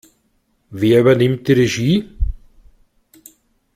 Wer 0.71 1.01
übernimmt 1.01 1.47
die 1.47 1.53
Regie? 1.53 2.09